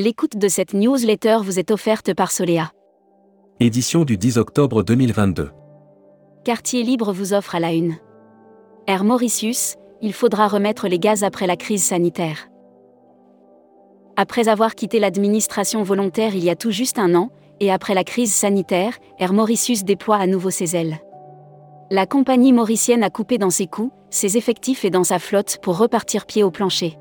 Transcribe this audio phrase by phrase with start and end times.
[0.00, 2.70] L'écoute de cette newsletter vous est offerte par Solea.
[3.58, 5.50] Édition du 10 octobre 2022.
[6.44, 7.96] Quartier Libre vous offre à la une.
[8.86, 12.48] Air Mauritius, il faudra remettre les gaz après la crise sanitaire.
[14.16, 18.04] Après avoir quitté l'administration volontaire il y a tout juste un an, et après la
[18.04, 20.98] crise sanitaire, Air Mauritius déploie à nouveau ses ailes.
[21.90, 25.76] La compagnie mauricienne a coupé dans ses coûts, ses effectifs et dans sa flotte pour
[25.76, 26.96] repartir pied au plancher.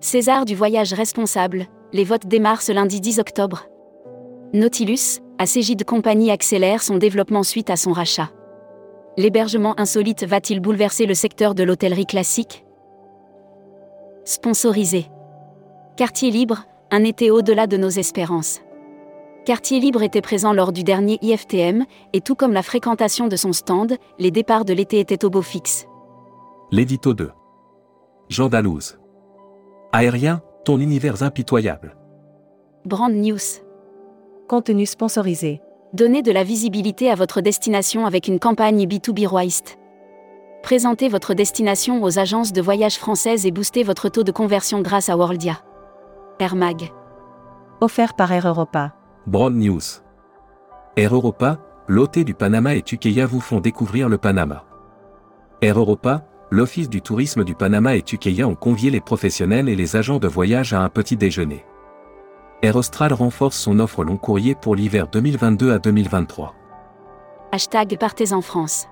[0.00, 3.68] César du voyage responsable, les votes démarrent ce lundi 10 octobre.
[4.52, 8.30] Nautilus, de Compagnie accélère son développement suite à son rachat.
[9.16, 12.64] L'hébergement insolite va-t-il bouleverser le secteur de l'hôtellerie classique?
[14.24, 15.06] Sponsorisé.
[15.96, 18.60] Quartier Libre, un été au-delà de nos espérances.
[19.44, 23.52] Quartier Libre était présent lors du dernier IFTM, et tout comme la fréquentation de son
[23.52, 25.86] stand, les départs de l'été étaient au beau fixe.
[26.72, 27.30] L'édito 2.
[28.30, 28.98] Jean Dalouse.
[29.92, 31.96] Aérien, ton univers impitoyable.
[32.84, 33.62] Brand News.
[34.48, 35.60] Contenu sponsorisé.
[35.92, 39.78] Donnez de la visibilité à votre destination avec une campagne B2B Roist.
[40.62, 45.08] Présentez votre destination aux agences de voyage françaises et boostez votre taux de conversion grâce
[45.08, 45.60] à Worldia.
[46.40, 46.90] Air Mag.
[47.80, 48.94] Offert par Air Europa.
[49.26, 50.02] Broad News.
[50.96, 54.64] Air Europa, l'OT du Panama et Tuqueya vous font découvrir le Panama.
[55.60, 56.24] Air Europa,
[56.54, 60.28] l'Office du tourisme du Panama et Tuqueya ont convié les professionnels et les agents de
[60.28, 61.64] voyage à un petit déjeuner.
[62.62, 66.54] Air Austral renforce son offre long courrier pour l'hiver 2022 à 2023.
[67.50, 68.86] Hashtag Partez en France.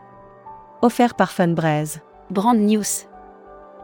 [0.83, 2.01] Offert par Funbraise.
[2.31, 3.07] Brand News.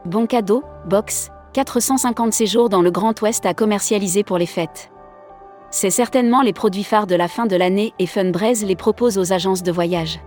[0.05, 4.91] Bon cadeau, box, 450 séjours dans le Grand Ouest à commercialiser pour les fêtes.
[5.71, 9.33] C'est certainement les produits phares de la fin de l'année et Funbraise les propose aux
[9.33, 10.19] agences de voyage.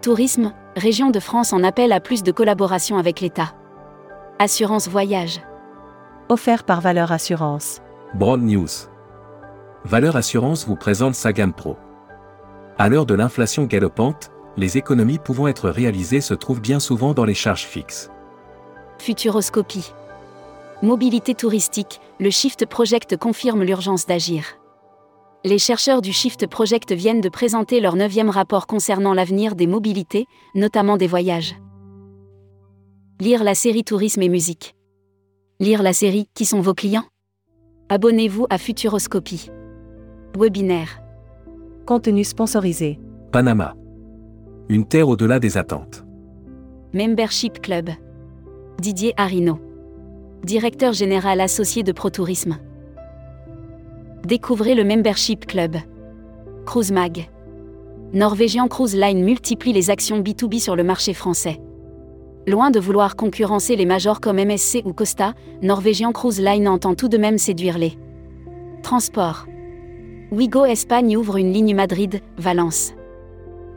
[0.00, 3.54] Tourisme, Région de France en appelle à plus de collaboration avec l'État.
[4.38, 5.42] Assurance voyage.
[6.30, 7.82] Offert par Valeur Assurance.
[8.14, 8.68] Broad News.
[9.84, 11.76] Valeur Assurance vous présente sa gamme pro.
[12.78, 17.26] À l'heure de l'inflation galopante, les économies pouvant être réalisées se trouvent bien souvent dans
[17.26, 18.10] les charges fixes.
[18.98, 19.92] Futuroscopie.
[20.80, 24.56] Mobilité touristique, le Shift Project confirme l'urgence d'agir
[25.44, 30.26] les chercheurs du Shift Project viennent de présenter leur neuvième rapport concernant l'avenir des mobilités,
[30.54, 31.56] notamment des voyages.
[33.20, 34.74] Lire la série Tourisme et musique.
[35.60, 37.04] Lire la série Qui sont vos clients?
[37.88, 39.50] Abonnez-vous à Futuroscopie.
[40.38, 41.00] Webinaire.
[41.86, 42.98] Contenu sponsorisé.
[43.32, 43.74] Panama.
[44.68, 46.04] Une terre au-delà des attentes.
[46.94, 47.90] Membership Club.
[48.80, 49.58] Didier Arino.
[50.44, 52.58] Directeur général associé de ProTourisme.
[54.24, 55.78] Découvrez le Membership Club.
[56.64, 57.28] Cruise Mag.
[58.12, 61.60] Norwegian Cruise Line multiplie les actions B2B sur le marché français.
[62.46, 67.08] Loin de vouloir concurrencer les majors comme MSC ou Costa, Norwegian Cruise Line entend tout
[67.08, 67.98] de même séduire les
[68.84, 69.46] transports.
[70.30, 72.92] Wigo Espagne ouvre une ligne Madrid-Valence.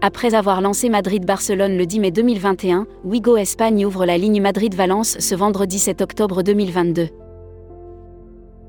[0.02, 5.34] Après avoir lancé Madrid-Barcelone le 10 mai 2021, Wigo Espagne ouvre la ligne Madrid-Valence ce
[5.34, 7.08] vendredi 7 octobre 2022.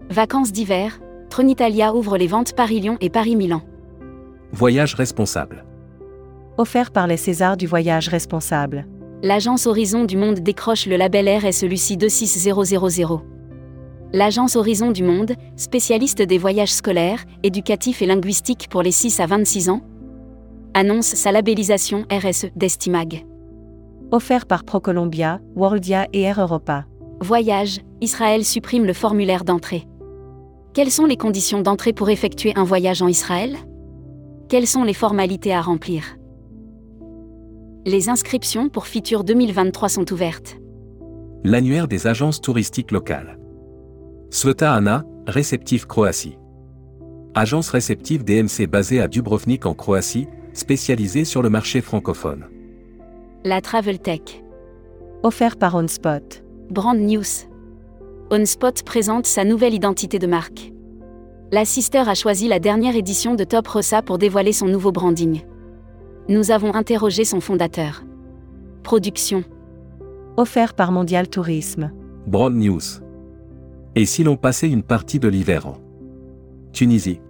[0.09, 1.01] Vacances d'hiver,
[1.37, 3.61] Tronitalia ouvre les ventes Paris-Lyon et Paris-Milan.
[4.53, 5.67] Voyage responsable.
[6.57, 8.87] Offert par les Césars du voyage responsable.
[9.23, 13.19] L'agence Horizon du Monde décroche le label RS Lucie 26000.
[14.15, 19.27] L'agence Horizon du Monde, spécialiste des voyages scolaires, éducatifs et linguistiques pour les 6 à
[19.27, 19.83] 26 ans,
[20.73, 23.27] annonce sa labellisation RSE d'Estimag.
[24.11, 26.87] Offert par ProColombia, Worldia et Air Europa.
[27.21, 29.87] Voyage, Israël supprime le formulaire d'entrée.
[30.77, 33.57] Quelles sont les conditions d'entrée pour effectuer un voyage en Israël?
[34.51, 36.19] Quelles sont les formalités à remplir?
[37.87, 40.59] Les inscriptions pour Fitur 2023 sont ouvertes.
[41.45, 43.39] L'annuaire des agences touristiques locales.
[44.29, 46.37] Sveta Ana, réceptif Croatie.
[47.35, 52.45] Agence réceptive DMC basée à Dubrovnik en Croatie, spécialisée sur le marché francophone.
[53.45, 54.43] La Travel Tech.
[55.23, 56.45] Offert par OnSpot.
[56.69, 57.49] Brand News.
[58.29, 60.73] OnSpot présente sa nouvelle identité de marque.
[61.53, 65.43] L'assister a choisi la dernière édition de Top Rossa pour dévoiler son nouveau branding.
[66.29, 68.03] Nous avons interrogé son fondateur.
[68.83, 69.45] Production.
[70.37, 71.93] Offert par Mondial Tourisme.
[72.27, 72.81] Broad News.
[73.95, 75.77] Et si l'on passait une partie de l'hiver en
[76.73, 77.21] Tunisie?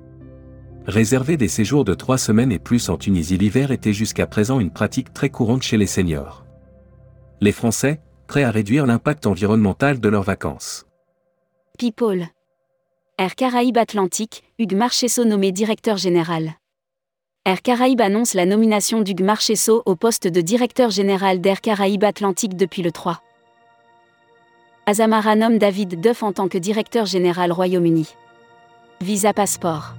[0.86, 4.70] Réserver des séjours de trois semaines et plus en Tunisie l'hiver était jusqu'à présent une
[4.70, 6.46] pratique très courante chez les seniors.
[7.42, 10.85] Les Français, prêts à réduire l'impact environnemental de leurs vacances.
[11.76, 12.26] People.
[13.18, 16.54] Air Caraïbes Atlantique, Hugues Marchesso nommé directeur général.
[17.44, 22.56] Air Caraïbes annonce la nomination d'Hugues Marchesso au poste de directeur général d'Air Caraïbes Atlantique
[22.56, 23.20] depuis le 3
[24.86, 28.08] Azamara nomme David Duff en tant que directeur général Royaume-Uni.
[29.00, 29.94] Visa Passport.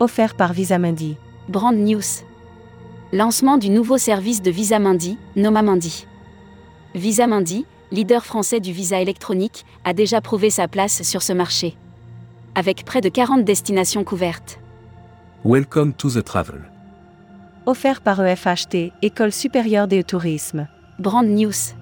[0.00, 1.16] Offert par Visamundi.
[1.48, 2.24] Brand News.
[3.12, 6.06] Lancement du nouveau service de Visa Mundi, Noma Mundi.
[6.94, 11.76] Visa Mundi, leader français du visa électronique, a déjà prouvé sa place sur ce marché.
[12.54, 14.58] Avec près de 40 destinations couvertes.
[15.44, 16.70] Welcome to the travel.
[17.66, 20.68] Offert par EFHT, École supérieure des tourisme.
[20.98, 21.74] Brand News.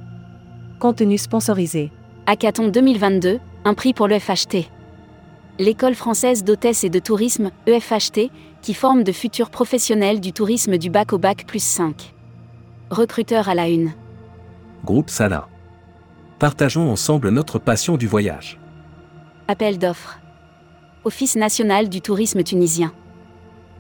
[0.81, 1.93] Contenu sponsorisé.
[2.27, 4.71] Hackathon 2022, un prix pour le FHT.
[5.59, 8.31] L'école française d'hôtesse et de tourisme, EFHT,
[8.61, 12.15] qui forme de futurs professionnels du tourisme du bac au bac plus 5.
[12.91, 13.93] Recruteur à la une.
[14.85, 15.49] Groupe Sala.
[16.45, 18.61] Partageons ensemble notre passion du voyage.
[19.49, 20.19] Appel d'offres.
[21.05, 22.93] Office national du tourisme tunisien.